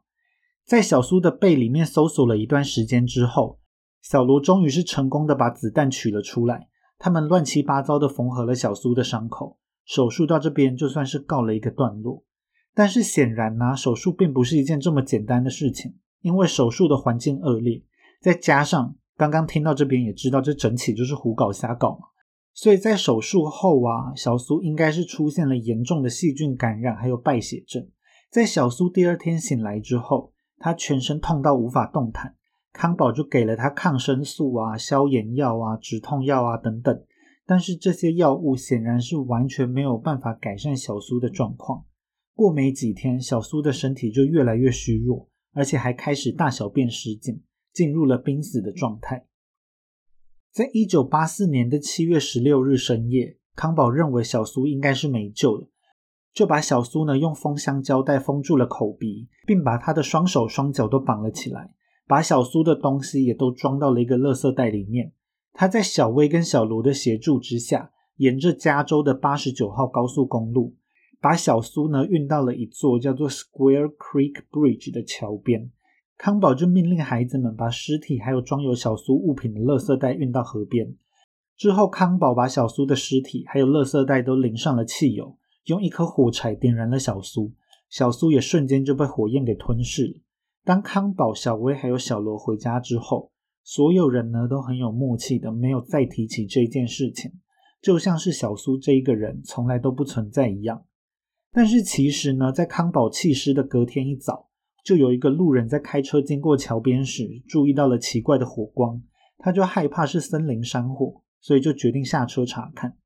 [0.64, 3.60] 在小苏的背里面搜索了一段时间之后，
[4.00, 6.68] 小罗终于是成功的把子弹取了出来。
[6.98, 12.24] 他们乱七八糟的缝合了小苏的伤口，手术到这边就算是告了一个段落。
[12.78, 17.82] 但是显然呢，手术并不是一件这么简单的事情，因为手术的环境恶劣，
[18.20, 22.06] 再加上刚刚听到这边也知道这整起就是胡搞瞎搞嘛。
[22.54, 27.88] 所以在手术后啊，小苏应该是出现了严重的细菌感染，还有败血症。
[28.30, 30.32] 在小苏第二天醒来之后。
[30.60, 32.34] 他全身痛到无法动弹，
[32.72, 37.00] 康宝就给了他抗生素啊、消炎药啊、止痛药啊等等，
[37.46, 41.84] 但是这些药物显然是完全没有办法改善小苏的状况。
[42.38, 49.27] 过没几天，小苏的身体就越来越虚弱，而且还开始大小便失禁，进入了濒死的状态。
[50.53, 55.68] 在一九八四年的七月十六日深夜，康宝认为小苏应该是没救了。
[56.33, 61.74] 就把小苏呢用封箱胶带封住了口鼻，并把他的双手双脚都绑了起来，
[62.07, 65.12] 把小苏的东西也都装到了一个垃圾袋里面。
[65.53, 70.77] 他在小薇跟小罗的协助之下，沿着加州的八十九号高速公路，
[71.20, 75.70] 把小苏呢运到了一座叫做 Square Creek Bridge 的桥边。
[76.16, 80.94] 康宝就命令孩子们把尸体还有装有小苏物品的垃圾袋运到河边。
[81.57, 85.37] 之后，康宝把小苏的尸体还有垃圾袋都淋上了汽油。
[85.64, 87.52] 用一颗火柴点燃了小苏，
[87.90, 90.14] 小苏也瞬间就被火焰给吞噬了。
[90.64, 93.31] 当康宝、小薇还有小罗回家之后，
[93.62, 97.33] 所有人呢都很有默契的，没有再提起这件事情，
[97.83, 100.85] 就像是小苏这一个人从来都不存在一样。
[101.52, 104.48] 但是其实呢，在康宝弃尸的隔天一早，
[104.84, 109.02] 就有一个路人在开车经过桥边时，注意到了奇怪的火光，
[109.38, 112.96] 他就害怕是森林山火，所以就决定下车查看。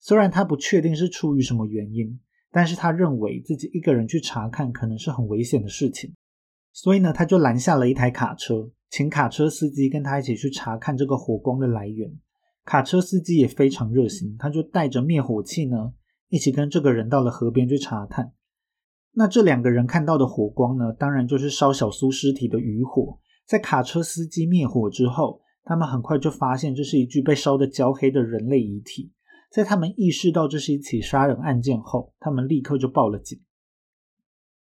[0.00, 2.18] 虽然他不确定是出于什么原因，
[2.50, 6.12] 但是他认为自己一个人去查看可能是很危险的事情，
[6.72, 12.12] 所以呢，他就拦下了一台卡车，请卡车司机跟他一起去查看这个火光的来源。
[12.64, 15.92] 卡车司机也非常热心，他就带着灭火器呢，
[16.32, 18.32] 一起跟这个人到了河边去查探。
[19.12, 23.18] 那这两个人看到的火光呢，当然就是烧小苏尸体的余火。
[23.44, 29.12] 在卡车司机灭火之后，他们很快就发现这是一具被烧得焦黑的人类遗体。
[29.50, 33.38] 在他们意识到这是一起杀人案件后，他们立刻就报了警。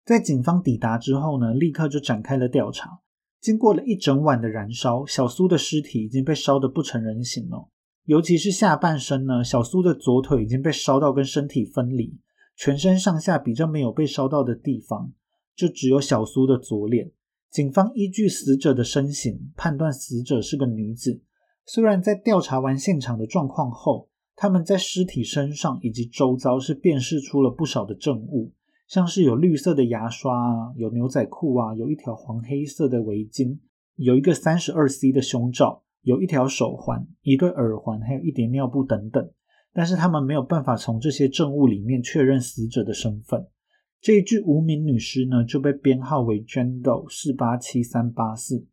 [0.04, 3.00] 在警方抵达之后呢，立刻就展开了调查。
[3.40, 7.70] 经过了一整晚的燃烧，小苏的尸体已经被烧得不成人形了。
[8.06, 12.18] 尤其是下半身呢，小苏的左腿已经被烧到跟身体分离，
[12.56, 15.12] 全身上下比较没有被烧到的地方，
[15.56, 17.12] 就只有小苏的左脸。
[17.50, 21.22] 警方依据死者的身形判断死者是个女子。
[21.66, 28.52] 虽然在调查完现场的状况后，他们在尸体身上以及周遭是辨识出了不少的证物。
[28.88, 33.58] 像是有绿色的牙刷啊，有牛仔裤啊，有一条黄黑色的围巾，
[33.96, 39.32] 有一个三十二 C 的胸罩，有一条手环，一对耳环，还有一叠尿布等等。
[39.74, 43.48] 但是他们没有办法从这些证物里面确认死者的身份。
[44.02, 48.68] 这一具无名女尸呢，就被编号为 Jane Doe 四八七三八四。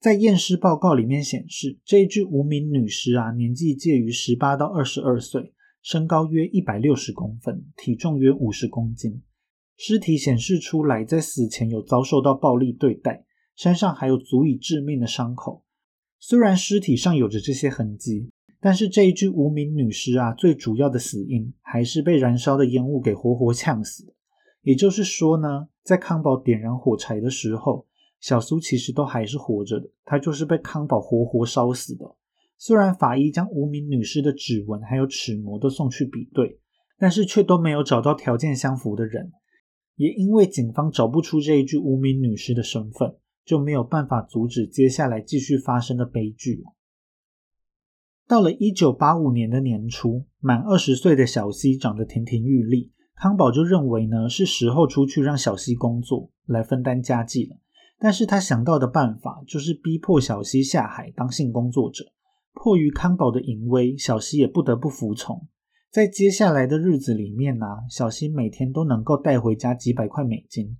[0.00, 5.52] 在验尸报告里面显示，这一具无名女尸啊，年纪介于十八到二十二岁。
[5.82, 9.22] 身高约一百六十公分，体重约五十公斤。
[9.78, 13.24] 尸体显示出来，在死前有遭受到暴力对待，
[13.56, 15.64] 身上还有足以致命的伤口。
[16.22, 18.30] 虽然尸体上有着这些痕迹，
[18.60, 24.14] 但是这一具无名女尸啊，最主要的死因还是被燃烧的烟雾给活活呛死。
[24.60, 27.86] 也就是说呢，在康宝点燃火柴的时候，
[28.20, 32.04] 小苏其实都还是活着的，她就是被康宝活活烧死的。
[32.58, 36.60] 虽然法医将无名女尸的指纹还有齿模都送去比对，
[36.98, 39.32] 但是却都没有找到条件相符的人。
[39.96, 43.16] 也因为警方找不出这一具无名女尸的身份，
[43.50, 46.62] 就没有办法阻止接下来继续发生的悲剧。
[48.28, 57.56] 到了一九八五年的年初，满二十岁的小西长得亭亭玉立，康宝就认为呢是时候出去让小西工作来分担家计了。
[57.98, 62.04] 但是他想到的办法就是逼迫小西下海当性工作者。
[62.52, 65.48] 迫于康宝的淫威，小西也不得不服从。
[65.90, 70.78] 在接下来的日子里面呢，小西每天都能够带回家几百块美金。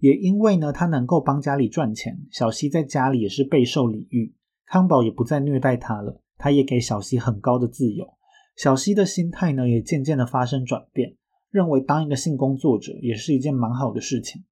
[0.00, 4.34] 也因为呢，他能够帮家里赚钱，小西在家里也是备受礼遇。
[4.66, 8.06] 康宝也不再虐待他了，他也给小西很高的自由。
[8.56, 11.16] 小西的心态呢，也渐渐的发生转变，
[11.50, 14.44] 认为当一个性工作者也是一件蛮好的事情。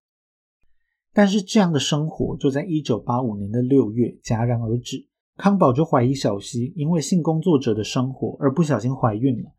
[1.12, 5.06] 但是这样的生活就在一九八五年的六月戛然而止。
[5.36, 9.52] 康宝就怀疑小西因为性工作者的生活而不小心怀孕了。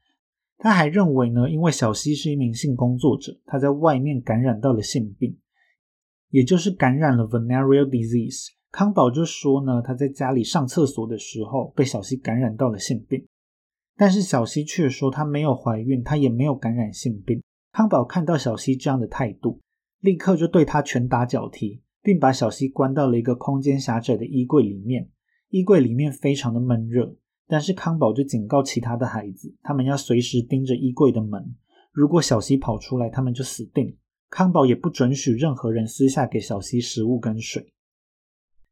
[0.57, 5.37] 他还认为呢，因为小西是一名性工作者，他在外面感染到了性病，
[6.29, 8.47] 也就是感染了 venereal disease。
[8.71, 13.25] 康宝就说呢，他在家里上厕所的时候被小西感染到了性病，
[13.97, 17.41] 但是小西却说她没有怀孕，她也没有感染性病。
[17.71, 19.59] 康宝看到小西这样的态度，
[20.01, 25.09] 立刻就对他拳打脚踢，并把小西关到了一个空间狭窄的衣柜里面。
[25.49, 27.15] 衣柜里面非常的闷热，
[27.47, 31.55] 但是康宝就警告其他的孩子，他们要随时盯着衣柜的门，
[31.91, 33.97] 如果小西跑出来，他们就死定。
[34.29, 37.73] 康宝也不准许任何人私下给小西食物跟水。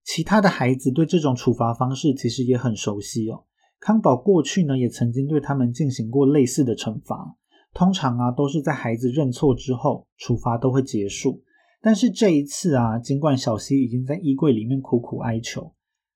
[0.03, 3.43] 其他的孩子对这种处罚方式其实也很熟悉哦。
[3.79, 7.35] 康宝过去呢也曾经对他们进行过类似的惩罚，
[7.73, 11.43] 通常啊都是在孩子认错之后，处罚都会结束。
[11.81, 15.73] 但是这一次啊，尽管小西已经在衣柜里面苦苦哀求。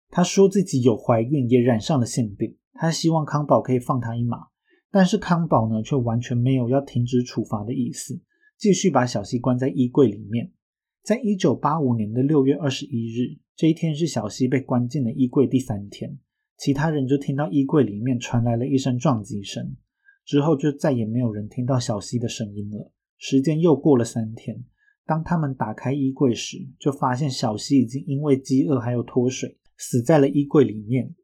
[0.09, 2.57] 他说自己有怀孕，也染上了性病。
[2.73, 4.37] 他希望康宝可以放他一马，
[4.89, 8.19] 但是康宝呢，却完全没有要停止处罚的意思，
[8.61, 10.51] 继续把小西关在衣柜里面。
[11.01, 16.19] 在一九八五年的六月二十一日，这一天是小西被关进了衣柜第三天。
[16.59, 19.75] 其他人就听到衣柜里面传来了一声撞击声，
[20.25, 22.91] 之后就再也没有人听到小西的声音了。
[23.17, 24.63] 时间又过了三天，
[25.07, 29.57] 当他们打开衣柜时，就发现小西已经因为饥饿还有脱水。
[29.75, 31.15] 死在了衣柜里面。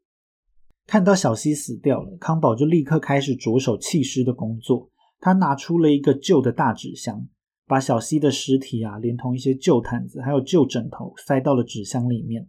[0.88, 4.90] 看到小西死掉了，康宝就立刻开始着手弃尸的工作。
[5.20, 7.26] 他拿出了一个旧的大纸箱，
[7.66, 12.48] 把小西的尸体啊，连同一些旧毯子还有旧枕头塞到了纸箱里面。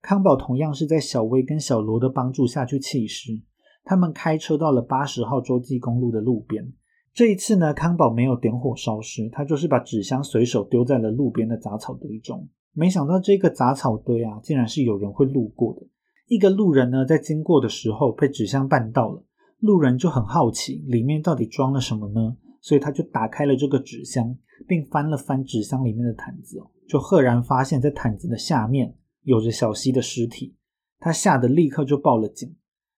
[0.00, 3.40] 康宝同样是在小薇跟小罗的帮助下去弃尸。
[3.84, 6.72] 他们开车到了八十号洲际公路的路边。
[7.12, 12.48] 这一次呢，康宝没有点火烧尸，他就是把纸箱随手丢在了路边的杂草堆中。
[12.72, 15.86] 没想到这个杂草堆啊，竟然是有人会路过的。
[16.26, 19.24] 一个路人呢，在经过的时候被纸箱绊到了，
[19.62, 22.36] 路人就很好奇里面到底装了什么呢？
[22.60, 24.36] 所以他就打开了这个纸箱，
[24.66, 30.56] 并翻了翻纸箱里面的毯子，就赫然发现，在毯子的下面有着小西的尸体。
[30.98, 32.56] 他吓得立刻就报了警。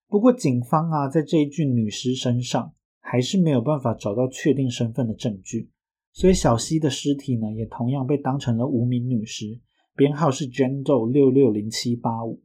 [0.08, 5.70] 不过警方啊，在这一具女尸身上还是没有办法找到确定身份的证据。
[6.12, 9.60] 所以小西的尸体呢，也同样被当成了无名女尸，
[9.94, 12.42] 编号是 Jendo 六六零七八五。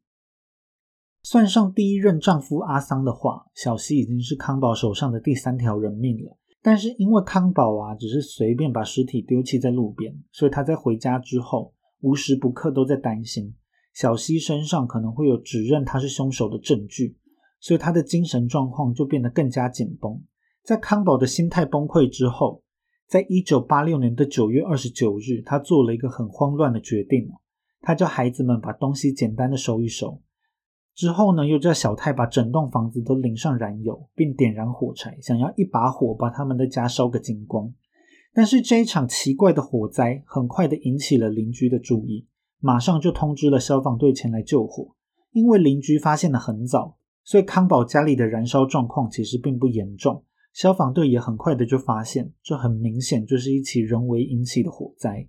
[1.31, 6.35] 算上第一任丈夫阿桑的话，小西已经是康宝手上的第三条人命了。
[6.59, 13.53] 但是因为康宝啊，只是随便把尸体丢弃在路边，所以他在回家之后，无时不刻都在担心
[13.93, 17.15] 小西身上可能会有指认他是凶手的证据，
[17.59, 20.19] 所以他的精神状况就变得更加紧绷。
[20.63, 22.63] 在康宝的心态崩溃之后，
[23.07, 27.29] 在一九八六年的九月二十九日，他做了一个很慌乱的决定
[27.81, 30.19] 他叫孩子们把东西简单的收一收。
[30.95, 37.73] 之后呢，又叫小泰把整栋房子都淋上燃油，并点燃火柴，想要一把火把他们的家烧个精光。
[38.33, 42.27] 但是这一场奇怪的火灾很快的引起了邻居的注意，
[42.59, 44.95] 马上就通知了消防队前来救火。
[45.31, 50.23] 因为邻居发现的很早，所以康宝家里的燃烧状况其实并不严重。
[50.51, 55.27] 消防队也很快的就发现，这很明显就是一起人为引起的火灾。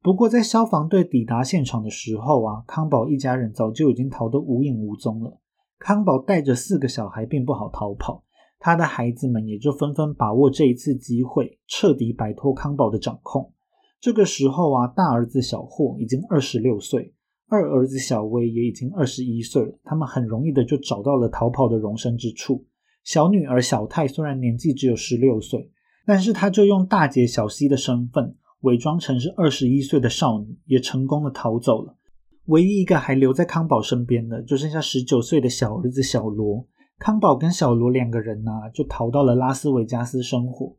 [0.00, 5.40] 不过，在消防队抵达现场的时候啊，康宝一家人早就已经逃得无影无踪了。
[5.78, 8.24] 康宝带着四个小孩并不好逃跑，
[8.60, 13.52] 他的孩子们也就纷纷把握这一次机会，彻底摆脱康宝的掌控。
[14.00, 17.12] 这个时候啊，大儿子小霍已经二十六岁，
[17.48, 19.76] 二儿子小威也已经二十一岁了。
[19.82, 22.64] 他们很容易的就找到了逃跑的容身之处。
[23.02, 25.72] 小女儿小泰虽然年纪只有十六岁，
[26.06, 28.36] 但是她就用大姐小西的身份。
[28.62, 31.96] 伪装成是二十一岁的少女，也成功的逃走了。
[32.46, 36.66] 唯一一个还留在康宝身边的，就剩下十九岁的小儿子小罗。
[36.98, 40.76] 康宝跟小罗两个人呢，就逃到了拉斯维加斯生活。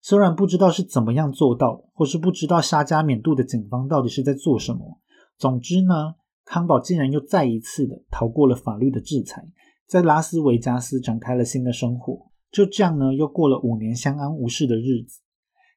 [0.00, 5.00] 虽然不知道是怎么样做到的，或是不知道沙加缅度的警方到底是在做什么。
[5.36, 6.14] 总之呢，
[6.44, 9.44] 康宝竟然又再一次的逃过了法律的制裁，
[9.88, 12.30] 在拉斯维加斯展开了新的生活。
[12.52, 15.22] 就这样呢，又过了五年相安无事的日子。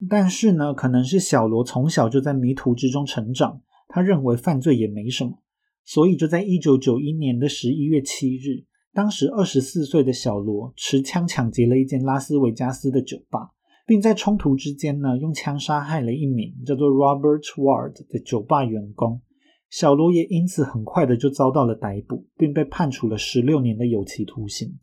[0.08, 5.42] 但是呢，可能是小罗从小就在迷途之中成长，他认为犯罪也没什么，
[5.84, 13.50] 所以就在一九九一年的十一月七日，当时二十四岁的小罗持枪抢劫了一间拉斯维加斯的酒吧，
[13.86, 19.22] 并在冲突之间呢，用枪杀害了一名叫做 Robert Ward 的酒吧员工。
[19.70, 24.80] 小罗也因此很快的就遭到了逮捕，并被判处了十六年的有期徒刑。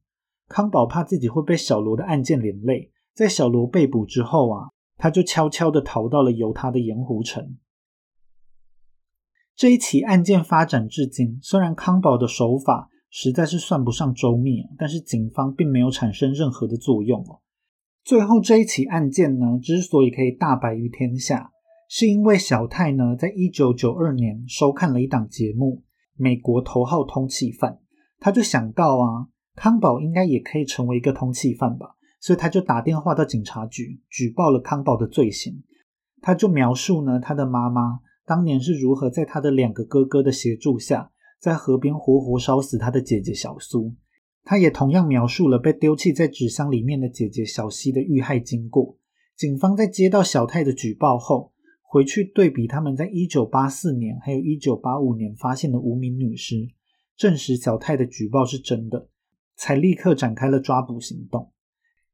[0.46, 4.68] 康宝怕自己会被小罗的案件连累，在小罗被捕之后啊。
[4.96, 7.56] 他就悄悄的逃到了犹他的盐湖城。
[9.54, 17.40] 这一起案件发展至今，虽然康宝的手法实在是算不上周密，但是警方并没有产生任何的作用哦。
[18.04, 21.50] 最后这一起案件呢，之所以可以大白于天下，
[21.88, 25.82] 是因为小泰呢，在一九九二年收看了一档节目
[26.14, 27.72] 《美国头号通缉犯》，
[28.18, 31.95] 他就想到啊，康宝应该也可以成为一个通缉犯吧。
[32.26, 35.62] 所以他就打电话到警察局举报了康宝的罪行。
[36.20, 43.94] 他就描述呢，他的妈妈当年是如何在他的两个哥哥的协助下，在河边活活烧死他的姐姐小苏。
[44.42, 48.96] 他也同样描述了被丢弃在纸箱里面的姐姐小西的遇害经过。
[49.36, 56.56] 警方在接到小泰的举报后，回去对比他们在一九八四年还有一九八五年发现的无名女尸，
[57.16, 59.06] 证实小泰的举报是真的，
[59.54, 61.52] 才立刻展开了抓捕行动。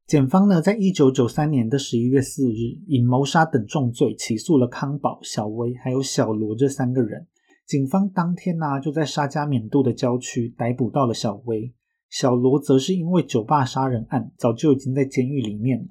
[0.05, 7.25] 检方呢，在一九九三年的十一月四日，以谋杀等重罪起诉了康宝、小薇还有小罗这三个人。
[7.65, 11.73] 警方当天呢，就在沙加缅度的郊区逮捕到了小薇，
[12.09, 15.85] 小罗则是因为酒吧杀人案，早就已经在监狱里面了。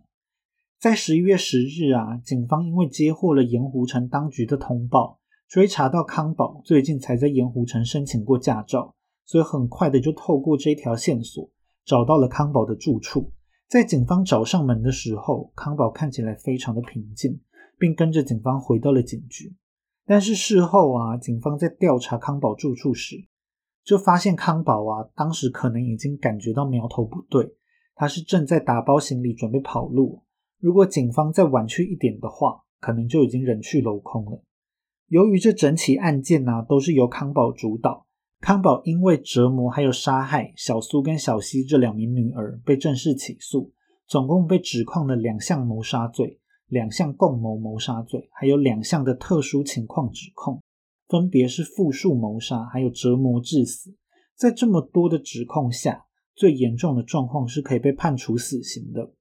[0.79, 8.95] 在十一月十日啊，警方因为接获了盐湖城当局的通报，追查到康宝最近才在盐湖城申请过驾照，
[9.25, 11.51] 所以很快的就透过这条线索，
[11.87, 13.33] 找到了康宝的住处。
[13.73, 17.41] 在警方找上门的时候，康宝看起来非常的平静，
[17.79, 19.57] 并跟着警方回到了警局。
[20.05, 23.17] 但是事后啊，警方在调查康宝住处时，
[23.83, 27.55] 就发现康宝啊，当时可能已经感觉到苗头不对，
[27.95, 30.23] 他是正在打包行李准备跑路。
[30.61, 34.45] 如果警方再晚去一点的话，可能就已经人去楼空了。
[35.09, 38.07] 由于这整起案件呢，都是由康宝主导。
[38.43, 43.73] 康宝因为折磨还有杀害小苏跟小西这两名女儿被正式起诉，
[44.09, 50.61] 总共被指控了两项谋杀罪、两项共谋谋杀罪，还有两项的特殊情况指控，
[51.07, 53.95] 分别是复数谋杀还有折磨致死。
[54.35, 59.13] 在这么多的指控下，最严重的状况是可以被判处死刑的。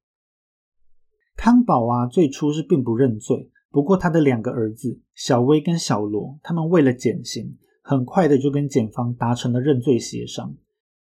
[1.36, 7.60] 康宝啊，最初是并不认罪，不过他的两个儿子小威跟小罗，他们为了减刑。
[7.82, 10.56] 很快的就跟检方达成了认罪协商，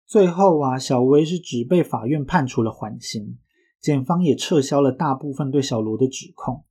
[0.06, 3.38] 最后啊，小薇是只被法院判处了缓刑，
[3.82, 6.64] 检方也撤销了大部分对小罗的指控，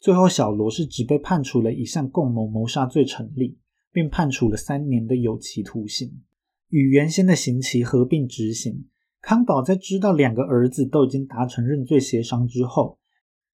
[0.00, 3.56] 最后小罗是只被判处了一项共谋谋杀罪成立，
[3.92, 6.22] 并判处了三年的有期徒刑，
[6.68, 8.86] 与原先的刑期合并执行。
[9.20, 12.98] 康宝在知道两个儿子都已经达成认罪协商之后，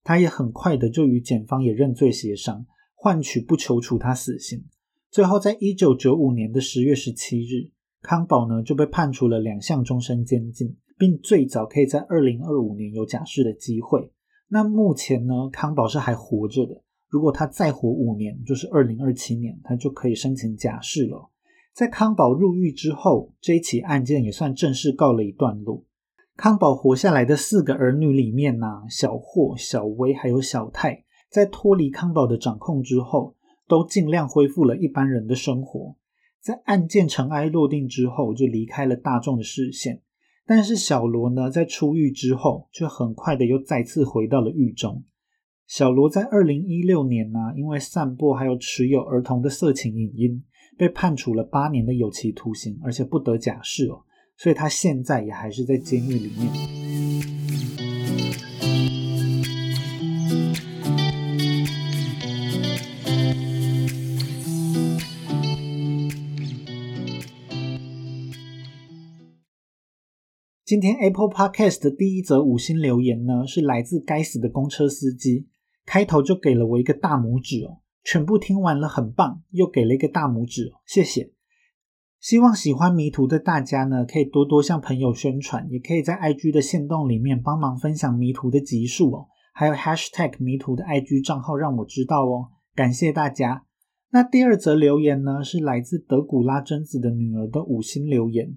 [0.02, 4.66] 他也很快的就与检方也认罪协商，换取不求处他死刑。
[5.14, 7.70] 最后，在一九九五年的十月十七日，
[8.02, 14.10] 康宝呢就被判处了两项终身监禁，并最早可以在二零二五年有假释的机会。
[14.48, 16.82] 那目前呢，康宝是还活着的。
[17.08, 21.30] 如果他再活五年，就是二零二七年，他就可以申请假释了。
[21.72, 25.84] 在康宝入狱之后，这一起案件也算正式告了一段落。
[26.34, 33.36] 康宝活下来的四个儿女里面呢，小霍、小薇还有小泰，在脱离康宝的掌控之后，
[33.66, 35.96] 都尽量恢复了一般人的生活。
[36.40, 40.02] 在案件尘埃落定之后，就离开了大众的视线。
[40.46, 45.02] 但是小罗呢，在出狱之后，却很快的又再次回到了狱中。
[45.66, 50.44] 小罗在二零一六年呢，因为散播还有持有儿童的色情影音，
[50.76, 54.02] 被判处了八年的有期徒刑，而且不得假释哦。
[54.36, 57.93] 所以他现在也还是在监狱里面。
[70.64, 75.46] 今天 Apple Podcast 的第一则五星留言呢，是来自该死的公车司机，
[75.84, 81.32] 开头就给了我一个大拇指哦，全部听完了很棒，又给了一个大拇指，谢谢。
[82.18, 93.66] 希望喜欢迷途的大家呢，可以多多向朋友宣传，也可以在 IG 的线动里面帮忙分享迷途的集数哦，还有 Hashtag 迷途的 IG 账号让我知道哦，感谢大家。
[94.12, 98.56] 那第二则留言呢，是来自德古拉贞子的女儿的五星留言，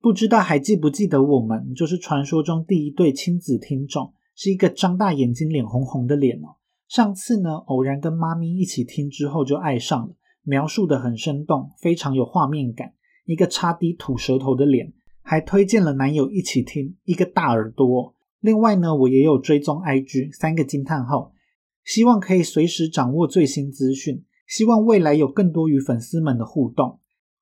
[0.00, 6.56] 不知道还记不记得我们，就是传说中第一对亲子听众，是一个张大眼睛、脸红红的脸哦。
[6.88, 10.14] 上次呢，偶然跟妈咪一起听之后就爱上了。
[10.42, 12.94] 描述的很生动，非常有画面感。
[13.26, 14.90] 一个插低吐舌头的脸，
[15.20, 16.96] 还推荐了男友一起听。
[17.04, 18.14] 一个大耳朵。
[18.40, 21.34] 另外呢，我也有追踪 IG 三个惊叹号，
[21.84, 24.24] 希望可以随时掌握最新资讯。
[24.48, 26.99] 希望未来有更多与粉丝们的互动。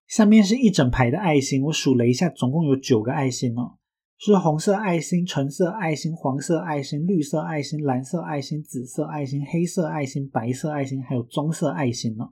[0.08, 3.76] 下面是一整排的爱心，我数了一下，总共有九个爱心哦，
[4.18, 12.30] 是红色爱心、橙色爱心、黄色爱心、绿色爱心、蓝色爱心、紫色爱心、黑色爱心、白色爱心，还有棕色爱心呢。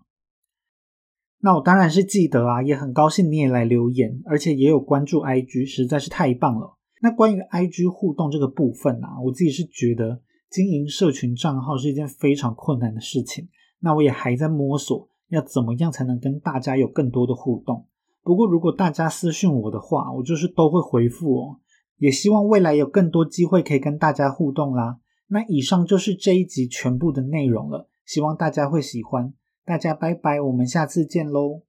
[1.40, 6.78] 那我当然是记得啊，也很高兴你也来留言，而且也有关注 IG，实在是太棒了。
[7.02, 13.46] 那关于 IG 互动这个部分啊，我自己是觉得经营社群账号是一件非常困难的事情。
[13.80, 17.86] 那我也还在摸索，要怎么样才能跟大家有更多的互动。
[18.22, 21.56] 不过如果大家私讯我的话，我就是都会回复哦。
[21.98, 24.98] 也希望未来有更多机会可以跟大家互动啦。
[25.28, 29.32] 那以上就是这一集全部的内容了，希望大家会喜欢。
[29.64, 31.62] 大家拜拜，我们下次见喽。